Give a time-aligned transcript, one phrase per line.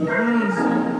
[0.00, 0.99] Hum.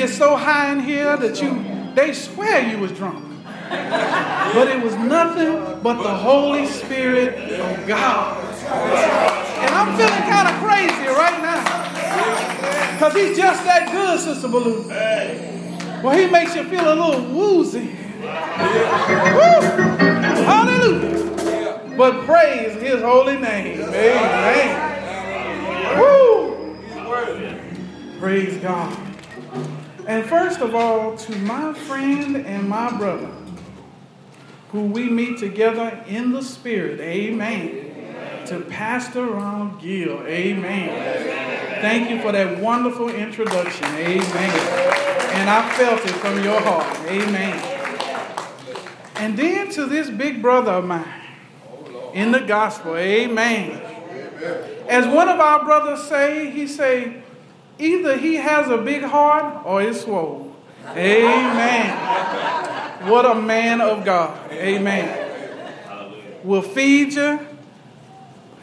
[0.00, 1.62] Gets so high in here that you
[1.94, 3.22] they swear you was drunk.
[3.68, 8.42] But it was nothing but the Holy Spirit of God.
[8.64, 11.62] And I'm feeling kind of crazy right now.
[12.94, 14.88] Because he's just that good, Sister Baloo.
[16.02, 17.90] Well, he makes you feel a little woozy.
[18.22, 19.60] Woo!
[20.48, 21.94] Hallelujah.
[21.98, 23.82] But praise his holy name.
[23.82, 24.78] Amen.
[26.00, 26.78] Woo!
[28.18, 29.09] Praise God.
[30.10, 33.30] And first of all, to my friend and my brother,
[34.72, 38.44] who we meet together in the Spirit, amen.
[38.46, 41.80] To Pastor Ronald Gill, amen.
[41.80, 44.50] Thank you for that wonderful introduction, amen.
[45.36, 47.56] And I felt it from your heart, amen.
[49.14, 51.06] And then to this big brother of mine
[52.14, 53.80] in the gospel, amen.
[54.88, 57.22] As one of our brothers say, he say,
[57.80, 60.54] either he has a big heart or it's swole.
[60.88, 61.96] Amen.
[63.08, 64.50] What a man of God.
[64.52, 65.28] Amen.
[66.44, 67.46] Will feed you.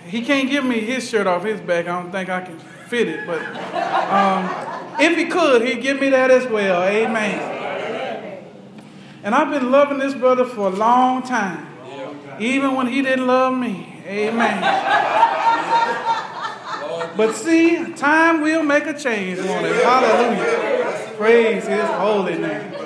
[0.06, 1.88] He can't give me his shirt off his back.
[1.88, 3.42] I don't think I can fit it, but
[4.12, 4.50] um,
[5.00, 6.84] if he could, he'd give me that as well.
[6.84, 8.44] Amen.
[9.24, 11.68] And I've been loving this brother for a long time,
[12.40, 14.02] even when he didn't love me.
[14.06, 14.64] Amen.
[17.16, 19.84] But see, time will make a change on it.
[19.84, 21.14] Hallelujah.
[21.18, 22.74] Praise his holy name.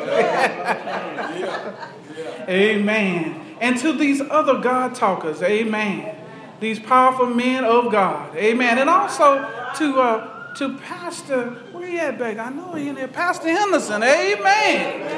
[2.49, 3.41] amen.
[3.59, 6.15] And to these other God talkers, amen.
[6.59, 8.77] These powerful men of God, amen.
[8.77, 9.39] And also
[9.77, 12.37] to uh, to Pastor, where he at back?
[12.37, 13.07] I know he in there.
[13.07, 15.09] Pastor Henderson, amen.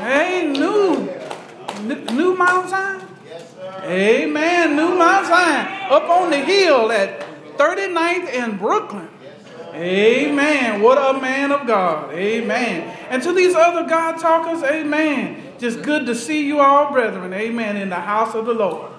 [0.00, 1.08] Hey, new,
[2.14, 3.06] new Mount Zion.
[3.84, 4.76] Amen.
[4.76, 5.90] New Mount Zion.
[5.90, 7.25] Up on the hill at
[7.56, 9.08] 39th in Brooklyn.
[9.74, 10.80] Amen.
[10.80, 12.12] What a man of God.
[12.14, 12.96] Amen.
[13.10, 15.42] And to these other God talkers, amen.
[15.58, 17.32] Just good to see you all, brethren.
[17.34, 17.76] Amen.
[17.76, 18.90] In the house of the Lord.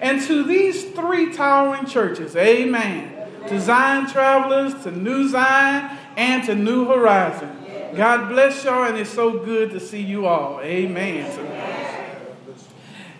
[0.00, 3.48] And to these three towering churches, amen.
[3.48, 7.58] To Zion travelers, to New Zion, and to New Horizon.
[7.96, 10.60] God bless y'all, and it's so good to see you all.
[10.60, 11.30] Amen.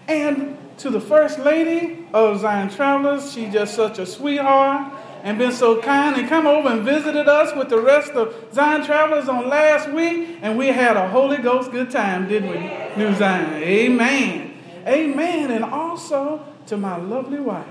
[0.09, 5.53] And to the First Lady of Zion Travelers, she's just such a sweetheart and been
[5.53, 9.49] so kind and come over and visited us with the rest of Zion Travelers on
[9.49, 12.59] last week, and we had a Holy Ghost good time, didn't we?
[12.97, 13.63] New Zion.
[13.63, 14.59] Amen.
[14.85, 15.53] Amen.
[15.53, 17.65] And also to my lovely wife.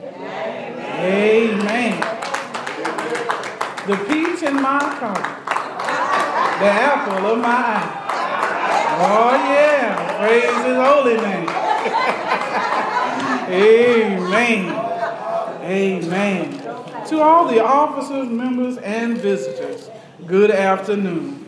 [0.00, 1.60] Amen.
[1.66, 2.00] Amen.
[3.88, 5.14] The peach in my car.
[6.60, 7.98] The apple of my eye.
[9.00, 10.18] Oh, yeah.
[10.20, 11.61] Praise his holy name.
[13.48, 14.70] Amen.
[15.62, 16.58] Amen.
[17.08, 19.90] To all the officers, members, and visitors,
[20.26, 21.46] good afternoon.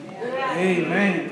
[0.56, 1.30] Amen.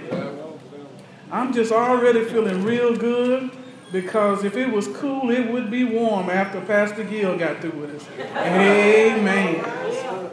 [1.30, 3.50] I'm just already feeling real good
[3.92, 7.96] because if it was cool, it would be warm after Pastor Gill got through with
[7.96, 8.06] us.
[8.36, 9.64] Amen.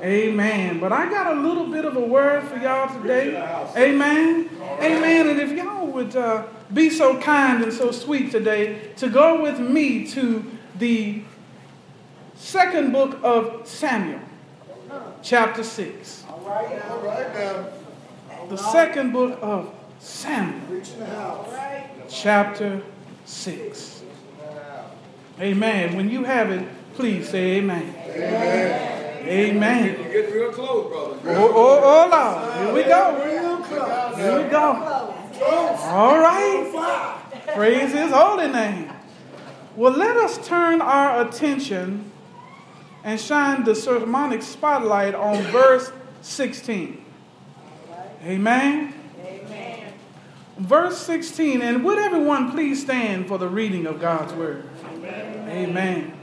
[0.02, 0.80] Amen.
[0.80, 3.36] But I got a little bit of a word for y'all today.
[3.76, 4.50] Amen.
[4.82, 5.28] Amen.
[5.28, 9.60] And if y'all would uh, be so kind and so sweet today to go with
[9.60, 10.46] me to
[10.78, 11.22] the
[12.36, 14.20] second book of Samuel,
[15.24, 16.26] chapter 6.
[16.30, 17.66] All right, all right now.
[18.50, 21.48] The second book of Samuel, Preaching the house.
[22.10, 22.82] chapter
[23.26, 24.04] 6.
[25.40, 25.96] Amen.
[25.96, 27.96] When you have it, please say amen.
[28.10, 29.28] Amen.
[29.28, 29.86] amen.
[29.86, 31.40] You're getting real close, brother.
[31.40, 32.58] Oh, oh, oh, Lord.
[32.58, 33.26] Here we go.
[33.26, 34.18] Real close.
[34.18, 35.19] Here we go.
[35.42, 37.16] All right.
[37.56, 38.92] Praise his holy name.
[39.76, 42.12] Well, let us turn our attention
[43.04, 45.92] and shine the sermonic spotlight on verse
[46.22, 47.06] 16.
[48.24, 48.94] Amen.
[49.24, 49.94] Amen.
[50.58, 51.62] Verse 16.
[51.62, 54.70] And would everyone please stand for the reading of God's word?
[55.06, 56.14] Amen.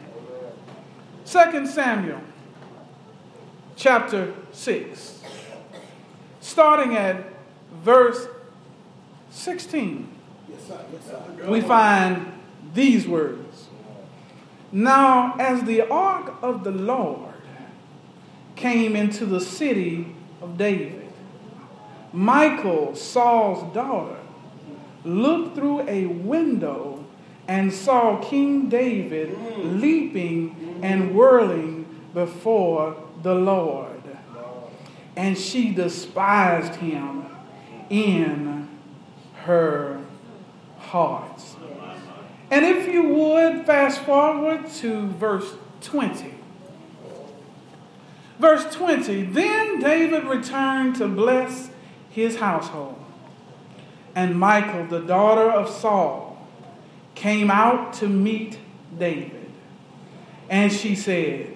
[1.24, 2.20] Second Samuel,
[3.74, 5.22] chapter 6,
[6.40, 7.24] starting at
[7.82, 8.28] verse
[9.30, 10.08] 16.
[10.48, 10.80] Yes, sir.
[10.92, 11.50] Yes, sir.
[11.50, 12.32] we find
[12.74, 13.68] these words
[14.72, 17.34] Now, as the ark of the Lord
[18.56, 21.08] came into the city of David,
[22.12, 24.16] Michael, Saul's daughter,
[25.04, 27.04] looked through a window
[27.48, 33.92] and saw King David leaping and whirling before the Lord.
[35.16, 37.24] and she despised him
[37.88, 38.55] in
[39.46, 40.00] her
[40.78, 41.40] heart.
[42.50, 46.34] And if you would, fast forward to verse 20.
[48.38, 51.70] Verse 20 Then David returned to bless
[52.10, 53.02] his household.
[54.14, 56.46] And Michal, the daughter of Saul,
[57.14, 58.58] came out to meet
[58.96, 59.50] David.
[60.48, 61.54] And she said,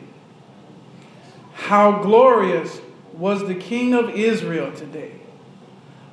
[1.53, 2.81] How glorious
[3.15, 5.20] was the king of Israel today,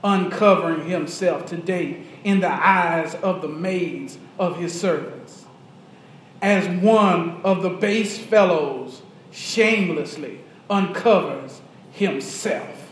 [0.08, 5.46] uncovering himself today in the eyes of the maids of his servants,
[6.42, 11.62] as one of the base fellows shamelessly uncovers
[11.92, 12.90] himself.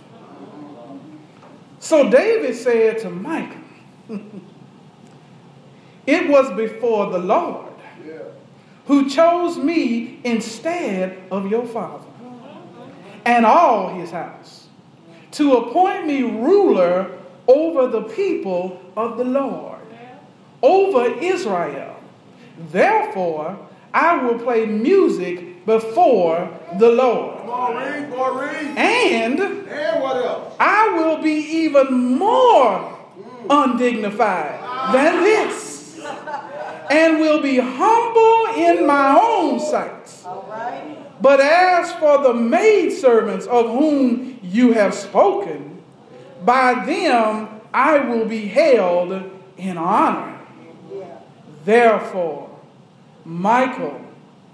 [1.79, 3.61] So David said to Michal,
[6.07, 7.73] It was before the Lord
[8.87, 12.05] who chose me instead of your father
[13.25, 14.64] and all his house
[15.35, 19.79] to appoint me ruler over the people of the Lord,
[20.61, 21.95] over Israel.
[22.71, 23.57] Therefore,
[23.93, 26.49] I will play music before
[26.79, 27.45] the Lord.
[27.45, 28.77] Maureen, Maureen.
[28.77, 30.55] And And what else?
[30.59, 32.97] I will be even more
[33.49, 35.99] undignified than this,
[36.89, 40.25] and will be humble in my own sight.
[40.25, 41.04] All right.
[41.21, 45.81] But as for the maidservants of whom you have spoken,
[46.43, 50.39] by them I will be held in honor.
[51.63, 52.49] Therefore,
[53.23, 54.01] Michael,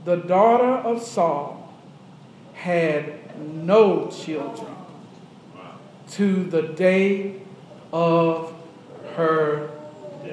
[0.05, 1.73] the daughter of Saul,
[2.53, 3.19] had
[3.65, 4.75] no children
[6.11, 7.41] to the day
[7.91, 8.53] of
[9.15, 9.69] her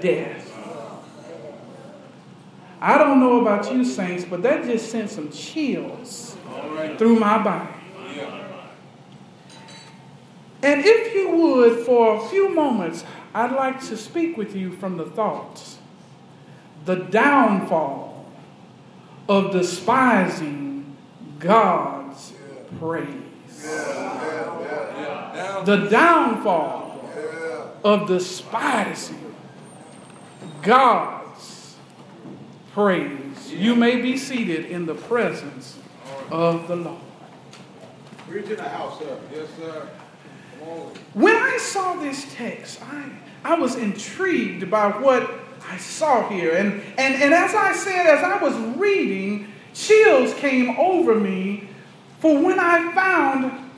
[0.00, 0.47] death.
[2.80, 6.36] I don't know about you, saints, but that just sent some chills
[6.96, 7.74] through my body.
[10.62, 13.04] And if you would, for a few moments,
[13.34, 15.78] I'd like to speak with you from the thoughts
[16.84, 18.24] the downfall
[19.28, 20.96] of despising
[21.38, 22.32] God's
[22.78, 23.06] praise.
[25.64, 27.10] The downfall
[27.84, 29.34] of despising
[30.62, 31.17] God's
[32.78, 33.52] praise.
[33.52, 35.76] You may be seated in the presence
[36.30, 37.00] of the Lord.
[38.28, 39.18] Preach in the house, sir.
[39.34, 39.88] Yes, sir.
[40.60, 40.92] Come on.
[41.14, 43.10] When I saw this text, I,
[43.42, 45.28] I was intrigued by what
[45.68, 46.54] I saw here.
[46.54, 51.68] And, and, and as I said, as I was reading, chills came over me
[52.20, 53.72] for when I found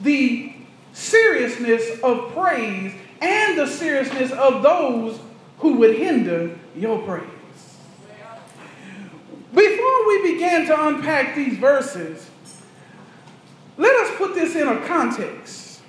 [0.00, 0.54] the
[0.94, 5.20] seriousness of praise and the seriousness of those
[5.58, 7.35] who would hinder your praise.
[9.56, 12.28] Before we begin to unpack these verses,
[13.78, 15.80] let us put this in a context.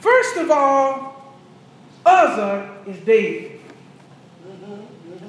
[0.00, 1.34] First of all,
[2.04, 3.58] Uzzah is dead.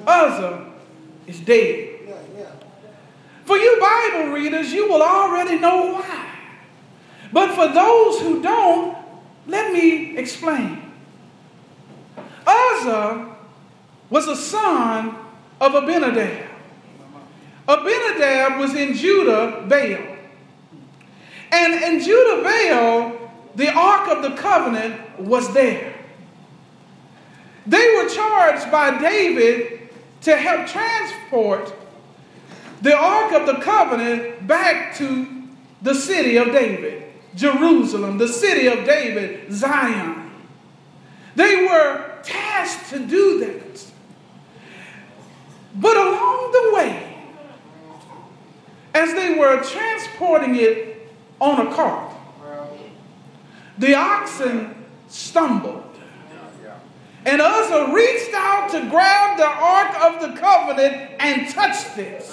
[0.06, 0.70] Uzzah
[1.26, 2.14] is dead.
[3.46, 6.26] For you Bible readers, you will already know why.
[7.32, 8.98] But for those who don't,
[9.46, 10.92] let me explain.
[12.46, 13.34] Uzzah
[14.10, 15.16] was a son
[15.58, 16.57] of Abinadab.
[17.68, 20.16] Abinadab was in Judah, Baal.
[21.52, 25.94] And in Judah, Baal, the Ark of the Covenant was there.
[27.66, 29.90] They were charged by David
[30.22, 31.74] to help transport
[32.80, 35.44] the Ark of the Covenant back to
[35.82, 40.30] the city of David, Jerusalem, the city of David, Zion.
[41.36, 43.84] They were tasked to do that.
[45.74, 47.07] But along the way,
[48.94, 52.12] as they were transporting it on a cart,
[53.78, 54.74] the oxen
[55.08, 55.84] stumbled.
[57.24, 62.24] And Uzzah reached out to grab the Ark of the Covenant and touched it.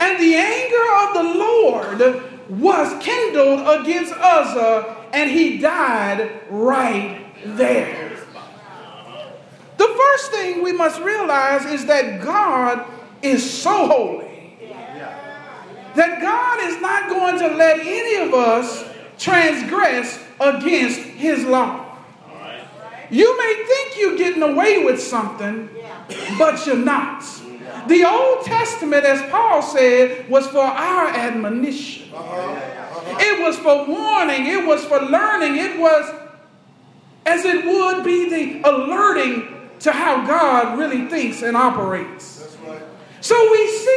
[0.00, 7.26] And the anger of the Lord was kindled against Uzzah, uh, and he died right
[7.44, 8.16] there.
[9.76, 12.84] The first thing we must realize is that God
[13.22, 14.27] is so holy
[15.94, 18.84] that God is not going to let any of us
[19.18, 21.84] transgress against his law.
[23.10, 25.70] You may think you're getting away with something,
[26.38, 27.24] but you're not.
[27.86, 32.10] The Old Testament, as Paul said, was for our admonition.
[33.20, 36.14] It was for warning, it was for learning, it was
[37.24, 42.56] as it would be the alerting to how God really thinks and operates.
[43.20, 43.87] So we see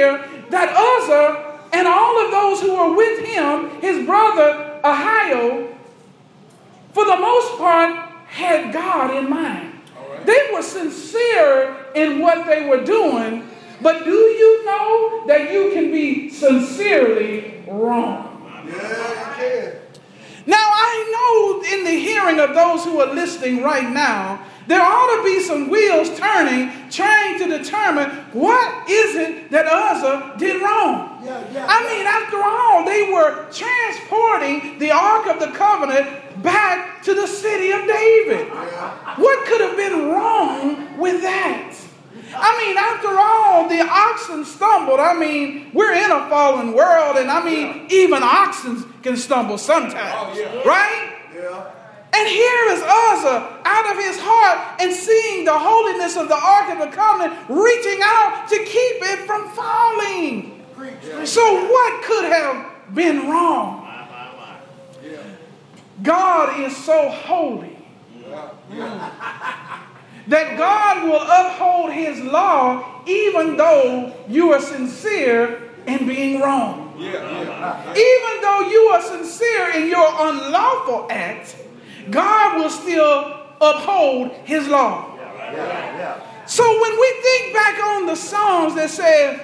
[0.00, 5.74] here that Uzzah and all of those who were with him, his brother Ahio,
[6.92, 9.74] for the most part, had God in mind.
[10.24, 13.48] They were sincere in what they were doing,
[13.80, 18.26] but do you know that you can be sincerely wrong?
[18.66, 19.74] Yeah.
[20.46, 25.16] Now, I know in the hearing of those who are listening right now, there ought
[25.16, 31.20] to be some wheels turning, trying to determine what is it that Uzzah did wrong.
[31.24, 36.06] Yeah, yeah, I mean, after all, they were transporting the Ark of the Covenant
[36.42, 38.48] back to the city of David.
[39.18, 41.74] What could have been wrong with that?
[42.32, 45.00] I mean, after all, the oxen stumbled.
[45.00, 50.38] I mean, we're in a fallen world, and I mean, even oxen can stumble sometimes,
[50.38, 50.62] Oh, yeah.
[50.62, 51.12] right?
[51.34, 51.70] Yeah.
[52.20, 56.36] And here is Uzzah uh, out of his heart and seeing the holiness of the
[56.36, 60.62] Ark of the Covenant, reaching out to keep it from falling.
[61.24, 63.88] So, what could have been wrong?
[66.02, 67.78] God is so holy
[70.28, 76.92] that God will uphold his law even though you are sincere in being wrong.
[76.98, 81.56] Even though you are sincere in your unlawful act,
[82.10, 85.06] God will still uphold his law.
[86.46, 89.40] So when we think back on the Psalms that says,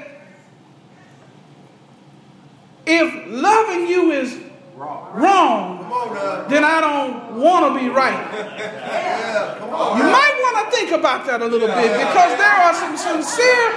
[2.87, 4.39] if loving you is
[4.77, 8.33] wrong, then I don't want to be right.
[9.97, 13.73] You might want to think about that a little bit because there are some sincere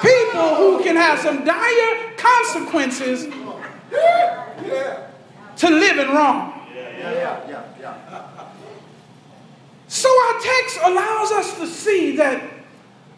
[0.00, 3.26] people who can have some dire consequences
[5.56, 6.53] to living wrong.
[9.88, 12.42] So our text allows us to see that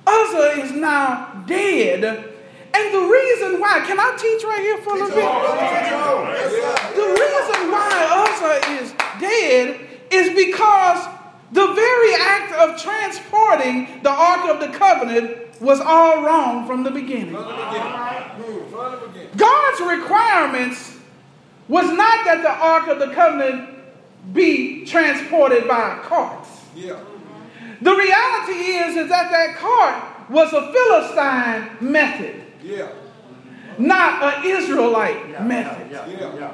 [0.06, 2.04] Uzzah is now dead.
[2.04, 5.24] And the reason why, can I teach right here for a little bit?
[6.94, 7.90] The reason why
[8.28, 11.08] Uzzah is dead is because
[11.52, 16.90] the very act of transporting the Ark of the Covenant was all wrong from the
[16.90, 17.34] beginning.
[17.34, 18.70] From the beginning.
[18.70, 19.30] From the beginning.
[19.36, 20.98] God's requirements
[21.68, 23.75] was not that the Ark of the Covenant
[24.32, 26.48] be transported by carts.
[26.74, 26.98] Yeah.
[27.80, 32.88] The reality is, is that that cart was a Philistine method, Yeah.
[33.78, 35.90] not an Israelite method.
[35.90, 36.52] Yeah.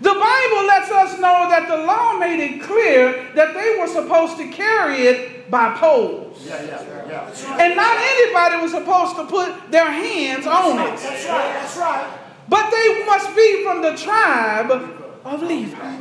[0.00, 4.36] The Bible lets us know that the law made it clear that they were supposed
[4.38, 6.44] to carry it by poles.
[6.46, 7.62] Yeah, yeah, yeah.
[7.62, 10.98] And not anybody was supposed to put their hands on it.
[10.98, 12.18] That's right, that's right.
[12.48, 14.93] But they must be from the tribe
[15.24, 15.96] of Levi.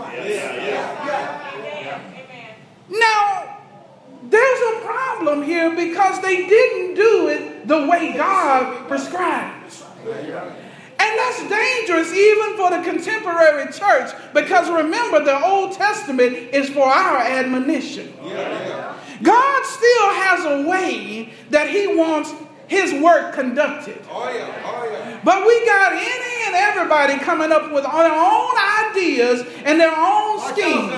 [2.89, 3.57] Now,
[4.23, 9.75] there's a problem here because they didn't do it the way God prescribed.
[10.05, 16.85] And that's dangerous even for the contemporary church because remember, the Old Testament is for
[16.85, 18.13] our admonition.
[19.21, 22.33] God still has a way that He wants
[22.67, 24.01] His work conducted.
[24.09, 24.61] Oh yeah.
[24.65, 25.19] Oh yeah.
[25.23, 28.55] But we got any and everybody coming up with their own
[28.89, 30.91] ideas and their own schemes.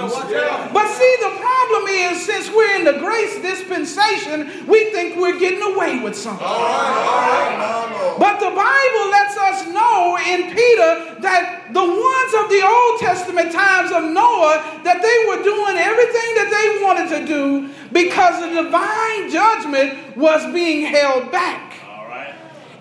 [0.73, 5.61] But see, the problem is since we're in the grace dispensation, we think we're getting
[5.61, 6.45] away with something.
[6.45, 7.57] All right.
[7.61, 8.15] All right.
[8.17, 13.51] But the Bible lets us know in Peter that the ones of the Old Testament
[13.51, 18.63] times of Noah, that they were doing everything that they wanted to do because the
[18.63, 21.73] divine judgment was being held back.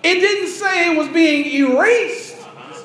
[0.03, 2.34] It didn't say it was being erased,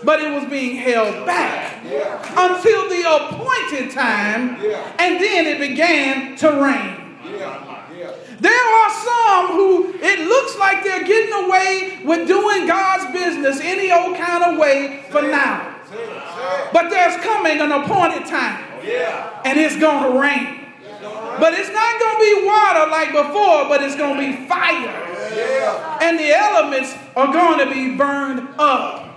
[0.05, 4.57] but it was being held back until the appointed time,
[4.99, 6.97] and then it began to rain.
[7.25, 7.77] Yeah.
[7.97, 8.13] Yeah.
[8.41, 13.93] There are some who it looks like they're getting away with doing God's business any
[13.93, 15.77] old kind of way for now.
[15.91, 16.07] Say it.
[16.07, 16.73] Say it.
[16.73, 19.43] But there's coming an appointed time, Yeah.
[19.45, 20.57] and it's going to rain.
[21.39, 25.07] But it's not going to be water like before, but it's going to be fire.
[25.35, 25.99] Yeah.
[26.03, 29.10] And the elements are going to be burned up.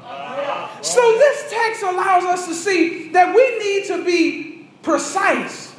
[0.81, 5.73] So this text allows us to see that we need to be precise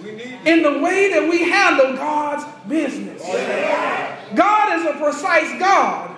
[0.44, 3.22] in the way that we handle God's business.
[4.34, 6.16] God is a precise God,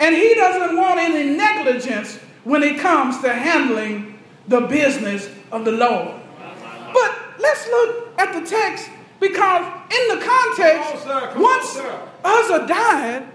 [0.00, 5.72] and He doesn't want any negligence when it comes to handling the business of the
[5.72, 6.14] Lord.
[6.92, 8.88] But let's look at the text
[9.20, 11.30] because, in the context, on, sir.
[11.30, 12.08] On, once sir.
[12.24, 13.26] Uzzah died,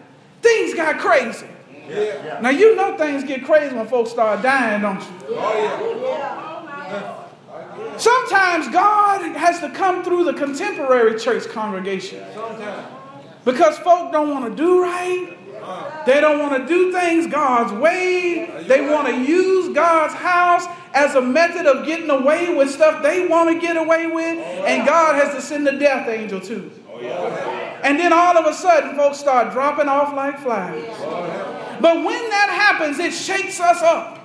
[0.42, 1.48] things got crazy.
[1.90, 2.40] Yeah.
[2.42, 5.08] Now, you know things get crazy when folks start dying, don't you?
[5.30, 7.20] Oh yeah.
[7.98, 12.88] Sometimes God has to come through the contemporary church congregation Sometimes.
[13.46, 15.38] because folk don't want to do right.
[16.06, 18.64] They don't want to do things God's way.
[18.68, 23.28] They want to use God's house as a method of getting away with stuff they
[23.28, 24.40] want to get away with.
[24.66, 26.70] And God has to send the death angel too.
[26.90, 27.00] Oh,
[27.84, 30.84] and then all of a sudden, folks start dropping off like flies.
[30.88, 34.22] Oh, But when that happens, it shakes us up.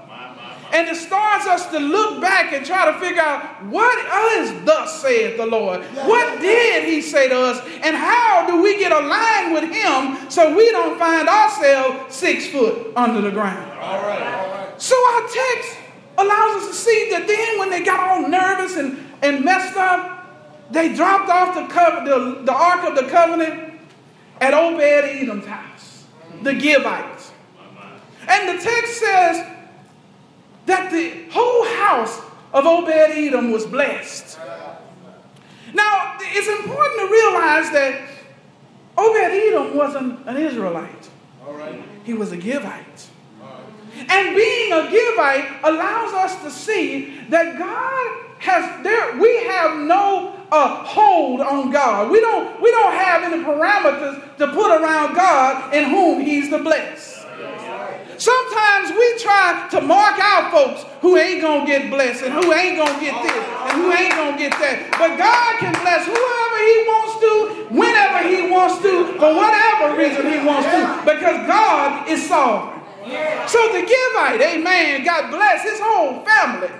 [0.72, 3.98] And it starts us to look back and try to figure out what
[4.38, 5.82] is thus saith the Lord.
[5.82, 7.58] What did he say to us?
[7.82, 12.92] And how do we get aligned with him so we don't find ourselves six foot
[12.94, 13.72] under the ground?
[13.80, 14.80] All right, all right.
[14.80, 15.78] So our text
[16.16, 20.70] allows us to see that then when they got all nervous and, and messed up,
[20.70, 21.64] they dropped off the,
[22.08, 23.80] the, the Ark of the Covenant
[24.40, 26.04] at Obed Edom's house,
[26.42, 27.27] the Gittites.
[28.28, 29.46] And the text says
[30.66, 32.20] that the whole house
[32.52, 34.38] of Obed Edom was blessed.
[35.74, 38.08] Now, it's important to realize that
[38.96, 41.08] Obed Edom wasn't an Israelite,
[41.46, 41.82] All right.
[42.04, 43.08] he was a Gittite.
[44.08, 50.34] And being a Gittite allows us to see that God has there we have no
[50.50, 52.10] uh, hold on God.
[52.10, 56.58] We don't we don't have any parameters to put around God in whom He's the
[56.58, 57.17] blessed.
[58.18, 62.76] Sometimes we try to mark out folks who ain't gonna get blessed and who ain't
[62.76, 64.90] gonna get this and who ain't gonna get that.
[64.98, 67.32] But God can bless whoever He wants to,
[67.78, 72.82] whenever He wants to, for whatever reason He wants to, because God is sovereign.
[73.46, 76.70] So the Gittite, amen, God bless his whole family.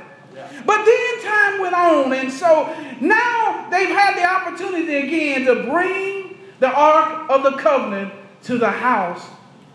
[0.66, 2.66] But then time went on, and so
[3.00, 8.70] now they've had the opportunity again to bring the Ark of the Covenant to the
[8.70, 9.24] house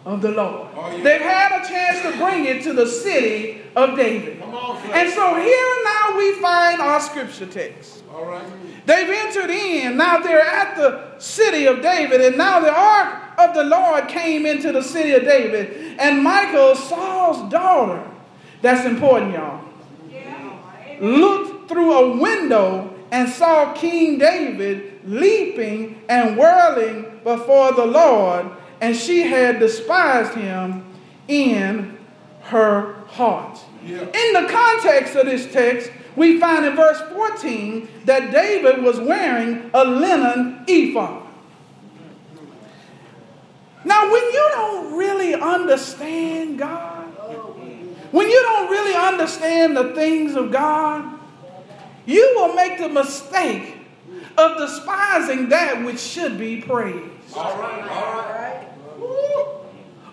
[0.06, 0.70] of the Lord.
[0.76, 1.04] Oh, yeah.
[1.04, 4.40] They've had a chance to bring it to the city of David.
[4.40, 8.04] Come on, And so here now we find our scripture text.
[8.14, 8.46] All right.
[8.86, 9.98] They've entered in.
[9.98, 14.46] Now they're at the city of David, and now the ark of the Lord came
[14.46, 15.98] into the city of David.
[16.00, 18.06] And Michael, Saul's daughter,
[18.62, 19.64] that's important, y'all,
[21.00, 28.48] looked through a window and saw King David leaping and whirling before the Lord,
[28.84, 30.84] and she had despised him
[31.30, 31.98] in
[32.42, 33.58] her heart.
[33.86, 34.00] Yeah.
[34.02, 39.72] In the context of this text, we find in verse 14 that David was wearing
[39.74, 41.26] a linen ephod.
[43.86, 47.06] Now, when you don't really understand God,
[48.12, 51.20] when you don't really understand the things of God,
[52.06, 53.78] you will make the mistake
[54.38, 57.82] of despising that which should be praised, All right.
[57.90, 58.53] All right.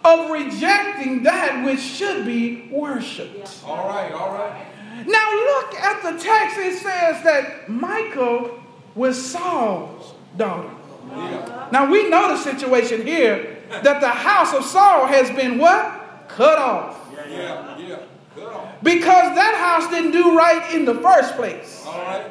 [0.05, 3.63] Of rejecting that which should be worshiped.
[3.67, 4.13] All right.
[4.13, 4.67] All right.
[5.07, 6.59] Now look at the text.
[6.59, 8.59] It says that Michael
[8.95, 10.71] was Saul's daughter.
[11.09, 11.69] Yeah.
[11.73, 16.27] Now we know the situation here that the house of Saul has been what?
[16.29, 16.99] Cut off.
[17.15, 17.77] Yeah.
[17.79, 17.99] Yeah.
[18.35, 18.75] Good on.
[18.83, 21.85] Because that house didn't do right in the first place.
[21.87, 22.31] All right.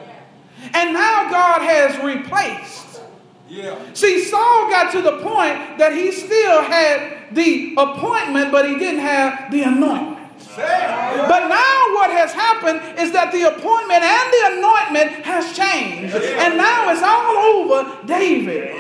[0.74, 2.89] And now God has replaced.
[3.50, 3.78] Yeah.
[3.94, 9.02] See, Saul got to the point that he still had the appointment, but he didn't
[9.02, 10.20] have the anointment.
[10.56, 16.16] But now what has happened is that the appointment and the anointment has changed.
[16.16, 18.76] And now it's all over David.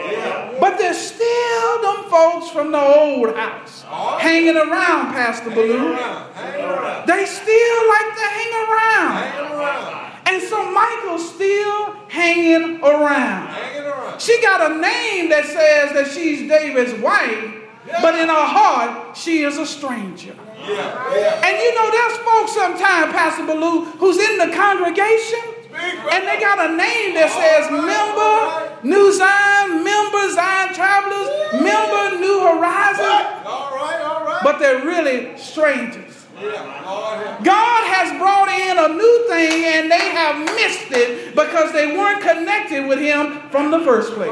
[0.59, 4.17] But there's still them folks from the old house uh-huh.
[4.19, 5.93] hanging around, Pastor Hang Baloo.
[5.93, 6.33] around.
[6.33, 7.07] Hang around.
[7.07, 9.98] They still like to hang around.
[10.29, 13.47] And so Michael's still hanging around.
[13.47, 14.21] Hanging around.
[14.21, 17.55] She got a name that says that she's David's wife,
[18.01, 20.35] but in her heart, she is a stranger.
[20.59, 21.15] Yeah.
[21.15, 21.41] Yeah.
[21.47, 25.39] And you know, there's folks sometimes, Pastor Baloo, who's in the congregation,
[25.73, 31.29] and they got a name that says member, New Zion, member, Zion Travelers,
[31.63, 34.01] member, New Horizon, All right.
[34.03, 34.41] All right.
[34.43, 36.08] but they're really strangers.
[36.41, 36.83] Yeah.
[36.85, 37.43] Lord help.
[37.43, 42.21] God has brought in a new thing and they have missed it because they weren't
[42.21, 44.29] connected with Him from the first place.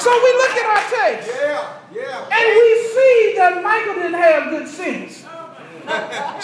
[0.00, 1.78] So we look at our text Yeah.
[1.94, 2.28] Yeah.
[2.32, 5.24] and we see that Michael didn't have good sense.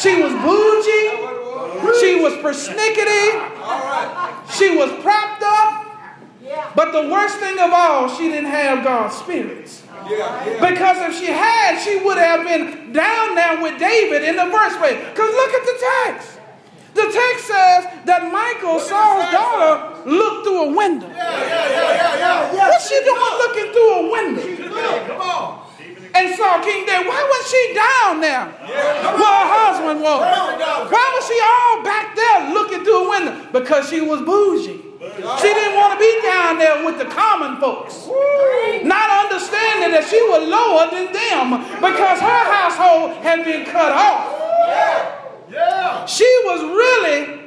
[0.01, 4.47] She was bougie, she was persnickety, All right.
[4.53, 5.87] she was propped up,
[6.77, 9.80] but the worst thing of all, she didn't have God's spirits.
[10.05, 14.79] Because if she had, she would have been down there with David in the first
[14.79, 14.97] place.
[14.97, 16.41] Because look at the text.
[16.95, 21.07] The text says that Michael, Saul's daughter, looked through a window.
[21.09, 21.17] Yeah.
[21.17, 21.71] Yeah.
[21.71, 22.17] Yeah.
[22.19, 22.53] Yeah.
[22.53, 22.69] Yeah.
[22.69, 24.43] What's she doing looking through a window?
[25.07, 25.71] Come on.
[26.13, 27.07] And saw King David.
[27.07, 28.45] Why was she down there?
[28.51, 30.21] Where her husband was.
[30.91, 33.47] Why was she all back there looking through a window?
[33.53, 34.90] Because she was bougie.
[35.01, 38.07] She didn't want to be down there with the common folks,
[38.85, 44.29] not understanding that she was lower than them because her household had been cut off.
[46.07, 47.41] She was really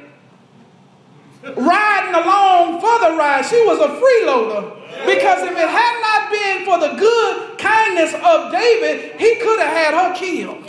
[1.56, 3.46] riding along for the ride.
[3.46, 4.80] She was a freeloader.
[5.06, 9.74] Because if it had not been for the good kindness of David, he could have
[9.78, 10.66] had her killed.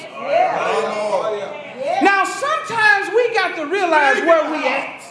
[2.03, 5.04] Now, sometimes we got to realize where we at.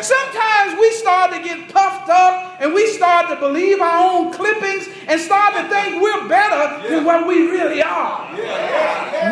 [0.00, 4.88] Sometimes we start to get puffed up and we start to believe our own clippings
[5.06, 8.30] and start to think we're better than what we really are.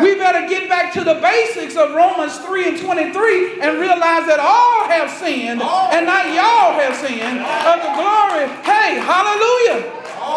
[0.01, 4.39] We better get back to the basics of Romans 3 and 23 and realize that
[4.39, 8.45] all have sinned and not y'all have sinned of the glory.
[8.61, 9.89] Hey, hallelujah.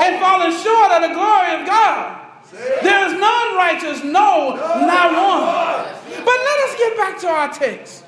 [0.03, 2.23] And fallen short of the glory of God.
[2.83, 6.25] There is none righteous, no, not one.
[6.25, 8.06] But let us get back to our text.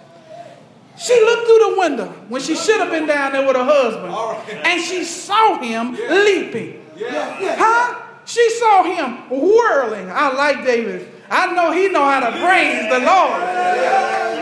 [0.99, 4.13] She looked through the window when she should have been down there with her husband.
[4.67, 6.85] And she saw him leaping.
[7.01, 8.03] Huh?
[8.25, 10.11] She saw him whirling.
[10.11, 11.09] I like David.
[11.31, 13.41] I know he know how to praise the Lord.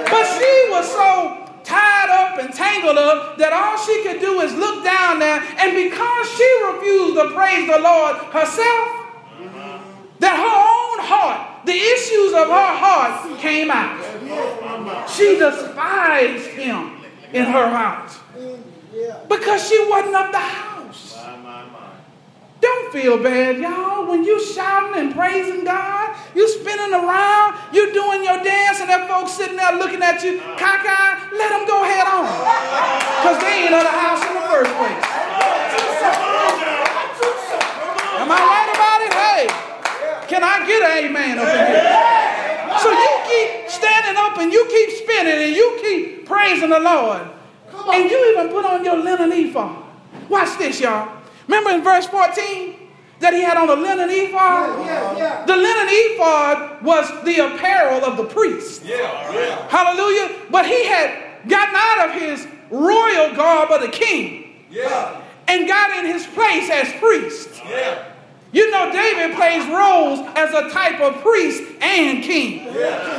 [0.08, 4.54] But she was so tied up and tangled up that all she could do is
[4.54, 5.42] look down there.
[5.58, 8.88] And because she refused to praise the Lord herself,
[10.20, 14.15] that her own heart, the issues of her heart came out.
[15.08, 18.10] She despised him in her heart
[19.28, 21.18] because she wasn't of the house.
[22.60, 24.08] Don't feel bad, y'all.
[24.08, 29.06] When you shouting and praising God, you spinning around, you doing your dance, and that
[29.08, 32.24] folks sitting there looking at you cockeyed, let them go head on.
[33.20, 35.04] Because they ain't of the house in the first place.
[38.24, 39.12] Am I right about it?
[39.12, 39.46] Hey,
[40.26, 42.25] can I get an amen up in here?
[42.82, 47.22] So you keep standing up and you keep spinning and you keep praising the Lord.
[47.92, 49.84] And you even put on your linen ephod.
[50.28, 51.12] Watch this, y'all.
[51.46, 52.74] Remember in verse 14
[53.20, 54.84] that he had on a linen ephod?
[54.86, 55.44] Yeah, yeah.
[55.46, 58.82] The linen ephod was the apparel of the priest.
[58.84, 59.68] Yeah.
[59.68, 60.34] Hallelujah.
[60.50, 65.20] But he had gotten out of his royal garb of the king Yeah.
[65.46, 67.62] and got in his place as priest.
[67.68, 68.04] Yeah.
[68.52, 72.72] You know, David plays roles as a type of priest and king.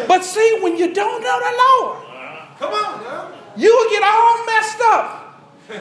[0.07, 2.55] But see, when you don't know the Lord, uh-huh.
[2.59, 3.31] Come on now.
[3.55, 5.23] you will get all messed up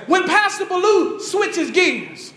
[0.08, 2.32] when Pastor Baloo switches gears.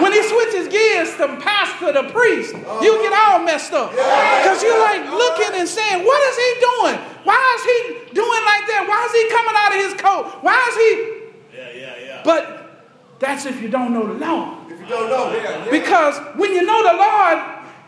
[0.00, 3.90] When he switches gears from pastor to priest, you get all messed up.
[3.92, 6.96] Because you're like looking and saying, what is he doing?
[7.24, 8.84] Why is he doing like that?
[8.86, 10.42] Why is he coming out of his coat?
[10.44, 11.56] Why is he?
[11.56, 12.22] Yeah, yeah, yeah.
[12.24, 12.63] But
[13.18, 14.70] that's if you don't know the Lord.
[14.70, 15.32] If you don't know.
[15.34, 15.64] Yeah.
[15.64, 15.70] Yeah.
[15.70, 17.38] Because when you know the Lord,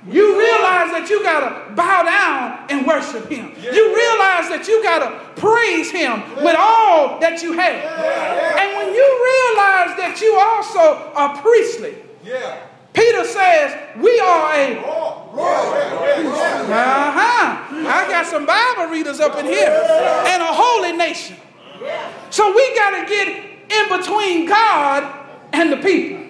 [0.09, 3.51] you realize that you got to bow down and worship Him.
[3.61, 7.83] You realize that you got to praise Him with all that you have.
[8.55, 12.61] And when you realize that you also are priestly, Yeah.
[12.93, 16.71] Peter says, We are a yeah, yeah, yeah.
[16.71, 17.89] uh huh.
[17.89, 19.69] I got some Bible readers up in here.
[19.69, 21.37] And a holy nation.
[22.31, 26.27] So we got to get in between God and the people.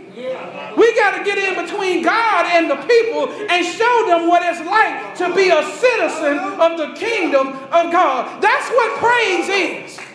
[0.77, 4.65] We got to get in between God and the people and show them what it's
[4.67, 8.43] like to be a citizen of the kingdom of God.
[8.43, 10.06] That's what praise is.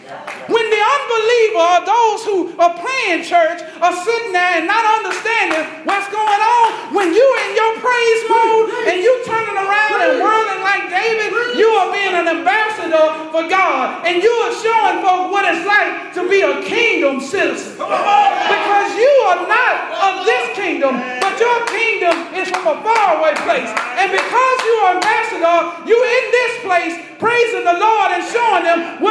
[0.47, 5.86] When the unbeliever or those who are playing church are sitting there and not understanding
[5.86, 10.62] what's going on, when you're in your praise mode and you're turning around and whirling
[10.63, 14.06] like David, you are being an ambassador for God.
[14.06, 17.77] And you are showing folks what it's like to be a kingdom citizen.
[17.77, 23.71] Because you are not of this kingdom, but your kingdom is from a faraway place.
[23.97, 28.80] And because you are ambassador, you're in this place praising the Lord and showing them
[28.97, 29.11] what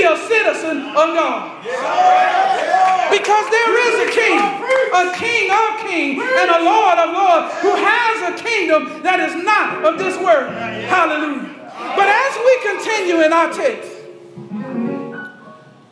[0.00, 1.60] be a citizen of God.
[3.10, 7.74] Because there is a king, a king of kings, and a Lord of lords who
[7.76, 10.52] has a kingdom that is not of this world.
[10.54, 11.48] Hallelujah.
[11.96, 13.90] But as we continue in our text,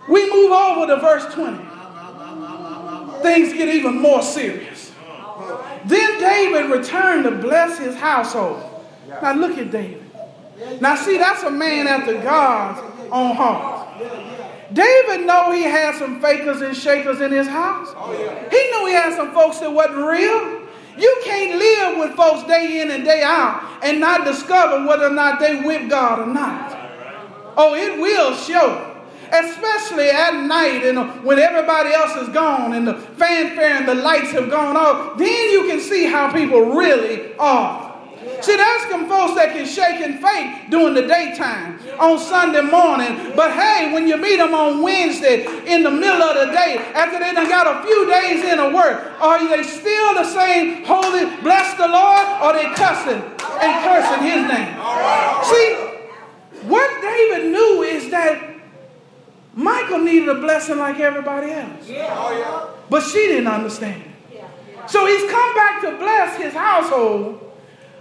[0.08, 1.58] we move over to verse 20.
[3.22, 4.92] Things get even more serious.
[5.84, 8.62] Then David returned to bless his household.
[9.08, 10.04] Now look at David.
[10.80, 13.87] Now see, that's a man after God's own heart.
[14.72, 17.88] David know he had some fakers and shakers in his house.
[17.96, 18.12] Oh,
[18.50, 20.68] he knew he had some folks that wasn't real.
[20.98, 25.12] You can't live with folks day in and day out and not discover whether or
[25.12, 26.76] not they with God or not.
[27.56, 28.84] Oh, it will show.
[29.30, 34.30] Especially at night and when everybody else is gone and the fanfare and the lights
[34.32, 37.87] have gone off, then you can see how people really are.
[38.40, 43.32] See, there's some folks that can shake in faith during the daytime on Sunday morning.
[43.34, 47.18] But hey, when you meet them on Wednesday in the middle of the day, after
[47.18, 51.26] they done got a few days in of work, are they still the same holy,
[51.42, 53.22] bless the Lord, or they cussing
[53.58, 54.70] and cursing his name?
[55.50, 55.98] See,
[56.68, 58.54] what David knew is that
[59.54, 61.88] Michael needed a blessing like everybody else.
[62.88, 64.04] But she didn't understand.
[64.86, 67.47] So he's come back to bless his household.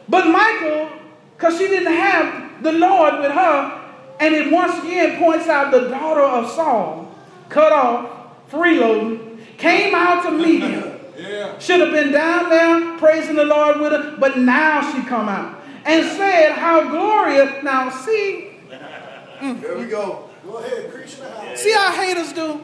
[0.10, 0.90] But Michael,
[1.36, 3.84] because she didn't have the Lord with her,
[4.20, 7.16] and it once again points out the daughter of Saul,
[7.50, 10.94] cut off, freeloading, came out to meet him.
[11.18, 11.58] Yeah.
[11.58, 15.60] Should have been down there praising the Lord with her, but now she come out
[15.84, 17.64] and said how glorious.
[17.64, 18.52] Now see.
[19.40, 20.30] Here we go.
[20.46, 21.60] Go ahead, preach the house.
[21.60, 22.62] See how haters do?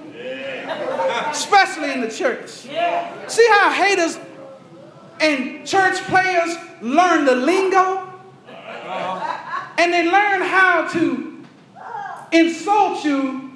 [1.32, 2.48] Especially in the church.
[2.48, 4.20] See how haters
[5.20, 8.10] and church players learn the lingo?
[9.78, 11.44] And they learn how to
[12.32, 13.52] insult you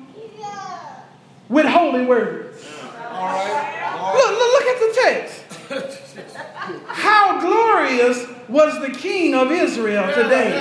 [1.49, 2.65] with holy words.
[4.13, 5.43] Look, look, look at the text.
[6.87, 10.53] How glorious was the king of Israel today,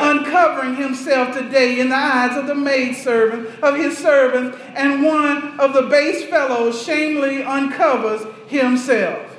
[0.00, 5.74] uncovering himself today in the eyes of the maidservant of his servants, and one of
[5.74, 9.31] the base fellows shamefully uncovers himself.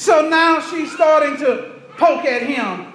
[0.00, 2.90] So now she's starting to poke at him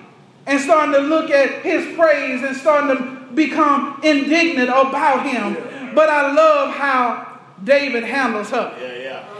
[0.47, 5.93] and starting to look at his praise and starting to become indignant about him.
[5.93, 8.73] But I love how David handles her.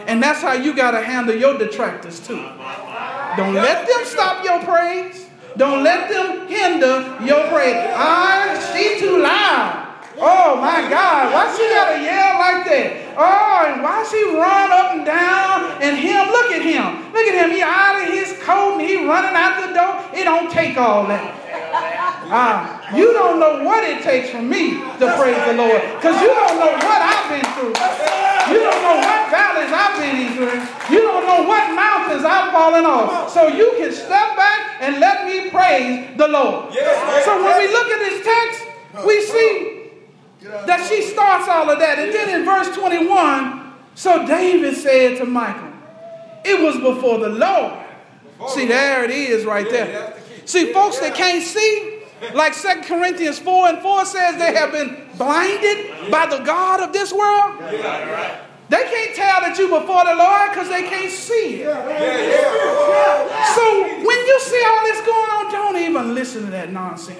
[0.06, 2.38] And that's how you got to handle your detractors too.
[3.36, 5.26] Don't let them stop your praise.
[5.58, 7.82] Don't let them hinder your praise.
[7.98, 9.82] Ah, she too loud.
[10.18, 13.16] Oh my God, why she gotta yell like that?
[13.18, 15.25] Oh, and why she run up and down
[16.46, 17.14] look at him.
[17.14, 19.98] Look at him, he out of his coat and he running out the door.
[20.14, 21.42] It don't take all that.
[22.28, 25.82] Ah, you don't know what it takes for me to praise the Lord.
[25.98, 27.76] Because you don't know what I've been through.
[28.50, 30.58] You don't know what valleys I've been through.
[30.94, 33.30] You don't know what mountains I've fallen off.
[33.30, 36.74] So you can step back and let me praise the Lord.
[36.74, 39.90] So when we look at this text, we see
[40.66, 42.00] that she starts all of that.
[42.00, 45.75] And then in verse 21, so David said to Michal,
[46.46, 47.74] It was before the Lord.
[48.50, 50.14] See, there it is right there.
[50.46, 52.04] See, folks that can't see,
[52.34, 56.94] like Second Corinthians 4 and 4 says, they have been blinded by the God of
[56.94, 57.60] this world.
[58.68, 61.70] They can't tell that you before the Lord because they can't see it.
[63.56, 67.20] So when you see all this going on, don't even listen to that nonsense.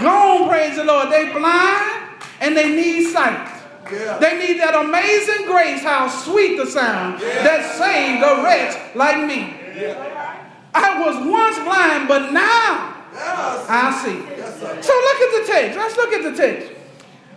[0.00, 1.10] Go on, praise the Lord.
[1.10, 3.53] They blind and they need sight.
[3.90, 4.18] Yeah.
[4.18, 7.42] They need that amazing grace, how sweet the sound yeah.
[7.42, 9.54] that saved a wretch like me.
[9.76, 10.40] Yeah.
[10.74, 14.18] I was once blind, but now I see.
[14.36, 15.78] Yes, so look at the text.
[15.78, 16.72] Let's look at the text.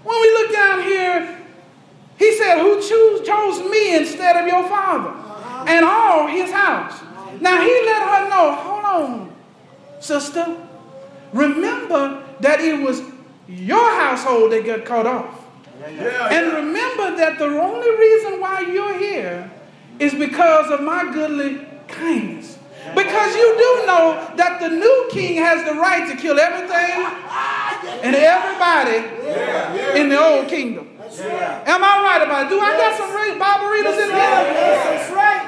[0.04, 1.38] When we look down here,
[2.18, 5.66] he said, Who choose, chose me instead of your father uh-huh.
[5.68, 7.02] and all his house?
[7.42, 9.36] Now he let her know, hold on,
[10.00, 10.58] sister.
[11.34, 13.02] Remember that it was
[13.48, 15.37] your household that got cut off.
[15.88, 19.52] And remember that the only reason why you're here
[20.00, 22.58] is because of my goodly kindness.
[22.96, 27.04] Because you do know that the new king has the right to kill everything
[28.04, 30.88] and everybody in the old kingdom.
[31.08, 32.50] Am I right about it?
[32.50, 33.08] Do I got some
[33.40, 34.44] Bible readers in here?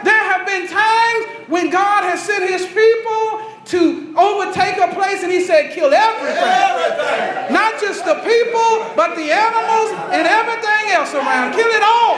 [0.03, 5.31] There have been times when God has sent his people to overtake a place and
[5.31, 6.37] he said, kill everything.
[6.37, 7.53] everything.
[7.53, 11.53] Not just the people, but the animals and everything else around.
[11.53, 12.17] Kill it all.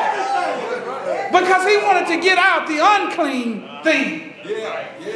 [1.31, 4.33] Because he wanted to get out the unclean thing.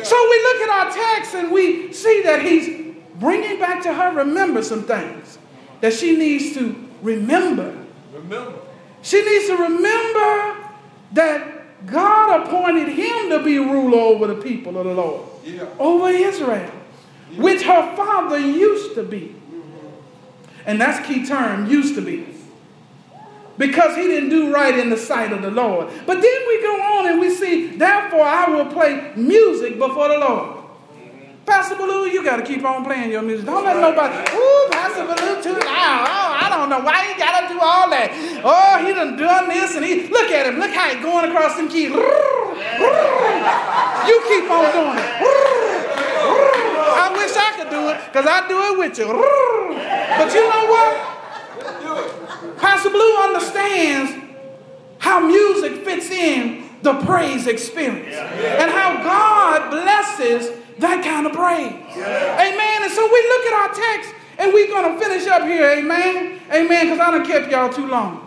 [0.03, 4.13] So we look at our text and we see that he's bringing back to her,
[4.13, 5.37] remember some things
[5.81, 7.77] that she needs to remember.
[8.13, 8.59] Remember.
[9.01, 10.69] She needs to remember
[11.13, 15.67] that God appointed him to be ruler over the people of the Lord, yeah.
[15.79, 16.71] over Israel,
[17.31, 17.41] yeah.
[17.41, 19.35] which her father used to be.
[20.65, 22.27] And that's key term, used to be.
[23.57, 25.87] Because he didn't do right in the sight of the Lord.
[26.05, 30.17] But then we go on and we see, therefore I will play music before the
[30.17, 30.54] Lord.
[31.45, 33.45] Pastor Baloo, you got to keep on playing your music.
[33.45, 36.07] Don't let nobody, ooh, Pastor Baloo too loud.
[36.09, 38.09] Oh, I don't know why he got to do all that.
[38.43, 40.59] Oh, he done done this and he, look at him.
[40.59, 41.91] Look how he going across them keys.
[41.91, 41.97] You
[44.27, 45.05] keep on doing it.
[46.97, 49.05] I wish I could do it because I do it with you.
[50.17, 52.57] But you know what?
[52.57, 54.11] Pastor Blue understands
[54.97, 61.71] how music fits in the praise experience and how God blesses that kind of praise.
[61.71, 62.83] Amen.
[62.83, 65.69] And so we look at our text and we're going to finish up here.
[65.71, 66.39] Amen.
[66.51, 66.85] Amen.
[66.85, 68.21] Because I don't kept y'all too long.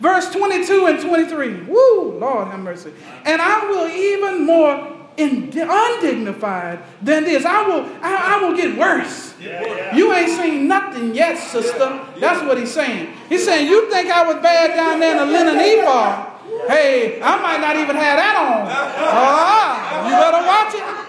[0.00, 1.62] Verse 22 and 23.
[1.62, 2.92] Woo, Lord have mercy.
[3.24, 7.44] And I will even more undignified than this.
[7.44, 9.34] I will, I, I will get worse.
[9.40, 9.96] Yeah, yeah.
[9.96, 12.00] You ain't seen nothing yet, sister.
[12.18, 13.14] That's what he's saying.
[13.28, 16.33] He's saying, You think I was bad down there in the linen ephod?
[16.68, 18.66] Hey, I might not even have that on.
[18.70, 21.04] Ah, you better watch it.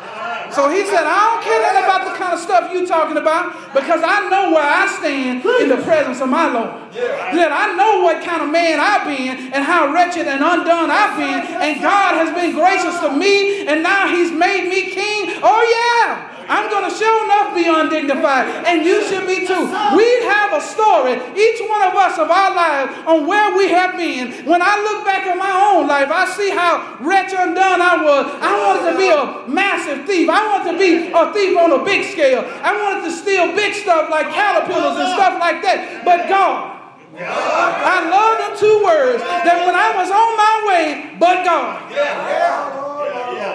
[0.55, 3.75] So he said, I don't care nothing about the kind of stuff you talking about
[3.75, 6.91] because I know where I stand in the presence of my Lord.
[6.95, 11.19] That I know what kind of man I've been and how wretched and undone I've
[11.19, 11.43] been.
[11.59, 15.39] And God has been gracious to me and now he's made me king.
[15.43, 16.34] Oh yeah.
[16.47, 19.65] I'm going to show enough be undignified, and you should be too.
[19.95, 23.95] We have a story, each one of us, of our lives on where we have
[23.95, 24.45] been.
[24.45, 28.25] When I look back on my own life, I see how wretched undone I was.
[28.41, 30.29] I wanted to be a massive thief.
[30.29, 32.43] I wanted to be a thief on a big scale.
[32.61, 36.03] I wanted to steal big stuff like caterpillars and stuff like that.
[36.03, 36.75] But God,
[37.17, 42.84] I love the two words that when I was on my way, but God.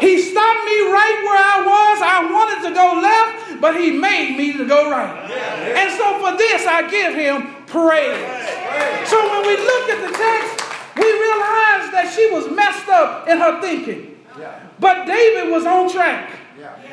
[0.00, 1.98] He stopped me right where I was.
[2.02, 5.30] I wanted to go left, but he made me to go right.
[5.76, 8.18] And so for this, I give him praise.
[9.08, 10.54] So when we look at the text,
[10.96, 14.18] we realize that she was messed up in her thinking.
[14.78, 16.30] But David was on track.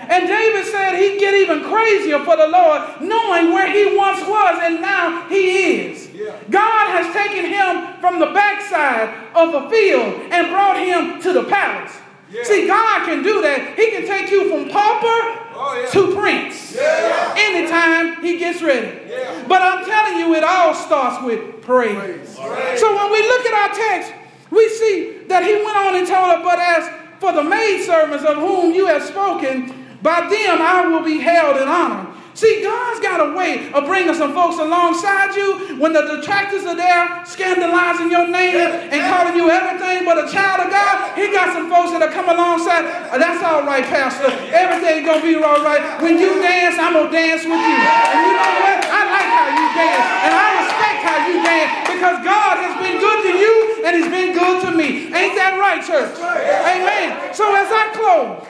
[0.10, 4.60] And David said he'd get even crazier for the Lord, knowing where he once was
[4.64, 6.08] and now he is.
[6.50, 11.44] God has taken him from the backside of the field and brought him to the
[11.44, 11.94] palace.
[12.30, 12.43] Yeah.
[12.43, 13.75] See, God can do that.
[13.78, 15.19] He can take you from pauper
[15.55, 15.89] oh, yeah.
[15.91, 17.34] to prince yeah.
[17.38, 19.07] anytime He gets ready.
[19.47, 21.95] But I'm telling you, it all starts with praise.
[21.95, 22.80] praise.
[22.80, 24.13] So when we look at our text,
[24.51, 28.38] we see that He went on and told her, But as for the maidservants of
[28.38, 32.13] whom you have spoken, by them I will be held in honor.
[32.38, 36.78] See, God's got a way of bringing some folks alongside you when the detractors are
[36.78, 38.62] there scandalizing your name
[38.94, 41.18] and calling you everything but a child of God.
[41.18, 43.10] He got some folks that are come alongside.
[43.18, 44.30] That's all right, Pastor.
[44.54, 45.82] Everything's going to be all right.
[45.98, 47.78] When you dance, I'm going to dance with you.
[47.82, 48.80] And you know what?
[48.86, 50.06] I like how you dance.
[50.30, 54.14] And I respect how you dance because God has been good to you and He's
[54.14, 55.10] been good to me.
[55.10, 56.14] Ain't that right, church?
[56.22, 57.34] Amen.
[57.34, 58.46] So as I close,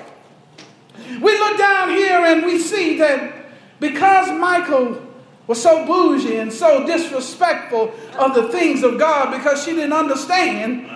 [1.23, 3.46] we look down here and we see that
[3.79, 5.01] because Michael
[5.47, 10.89] was so bougie and so disrespectful of the things of God because she didn't understand,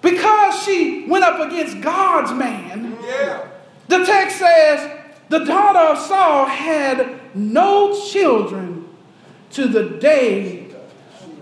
[0.00, 3.46] because she went up against God's man, yeah.
[3.88, 4.98] the text says
[5.28, 8.88] the daughter of Saul had no children
[9.50, 10.68] to the day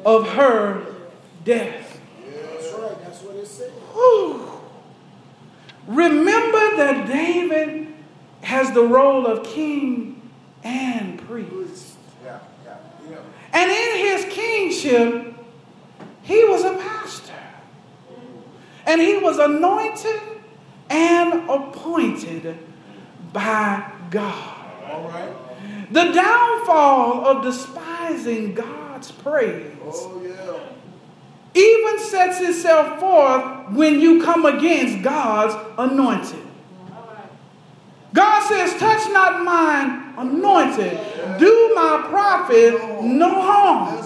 [0.04, 0.86] of her
[1.44, 2.00] death.
[2.24, 3.04] Yeah, that's right.
[3.04, 3.70] That's what it said.
[5.90, 7.88] Remember that David
[8.42, 10.19] has the role of king
[10.64, 11.96] and priest.
[12.24, 12.76] Yeah, yeah,
[13.08, 13.16] yeah.
[13.52, 15.34] And in his kingship,
[16.22, 17.32] he was a pastor.
[18.86, 20.20] And he was anointed
[20.88, 22.58] and appointed
[23.32, 24.66] by God.
[24.90, 25.32] All right.
[25.92, 31.60] The downfall of despising God's praise oh, yeah.
[31.60, 36.49] even sets itself forth when you come against God's anointed.
[38.12, 40.98] God says, Touch not mine anointed,
[41.38, 43.96] do my prophet no harm.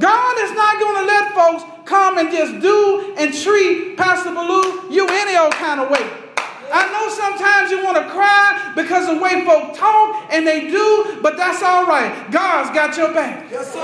[0.00, 4.90] God is not going to let folks come and just do and treat Pastor Baloo
[4.90, 6.25] you any old kind of way.
[6.72, 11.18] I know sometimes you want to cry because the way folk talk, and they do,
[11.22, 12.30] but that's all right.
[12.30, 13.50] God's got your back.
[13.50, 13.80] Yes, sir.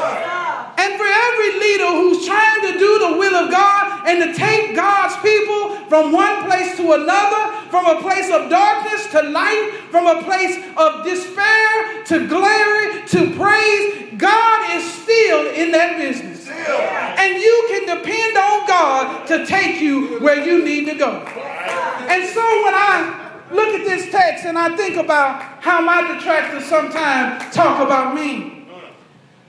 [0.78, 4.74] And for every leader who's trying to do the will of God and to take
[4.74, 10.06] God's people from one place to another, from a place of darkness to light, from
[10.06, 16.31] a place of despair to glory to praise, God is still in that business.
[16.52, 21.10] And you can depend on God to take you where you need to go.
[21.10, 26.64] And so when I look at this text and I think about how my detractors
[26.64, 28.66] sometimes talk about me,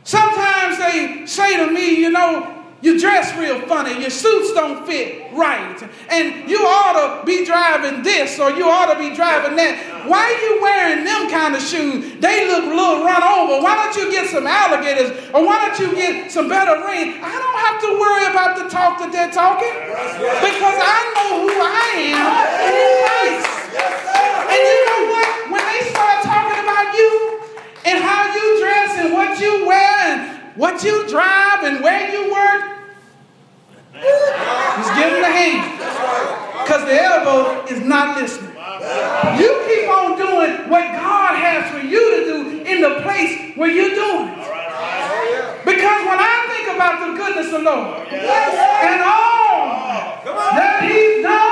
[0.03, 2.52] sometimes they say to me, you know,
[2.83, 8.03] you dress real funny, your suits don't fit right, and you ought to be driving
[8.03, 10.03] this or you ought to be driving that.
[10.03, 12.19] Why are you wearing them kind of shoes?
[12.19, 13.63] They look a little run over.
[13.63, 17.15] Why don't you get some alligators or why don't you get some better rings?
[17.23, 19.71] I don't have to worry about the talk that they're talking
[20.43, 22.35] because I know who I am
[22.67, 23.47] in Christ.
[24.51, 25.55] And you know what?
[25.55, 27.39] When they start talking about you
[27.87, 32.27] and how you dress and what you wear and what you drive and where you
[32.27, 32.72] work,
[34.03, 35.79] He's giving the hand.
[36.63, 38.51] Because the elbow is not listening.
[39.39, 43.55] You keep on doing doing what God has for you to do in the place
[43.55, 45.65] where you're doing it.
[45.65, 50.23] Because when I think about the goodness of the Lord and all
[50.57, 51.42] that He's done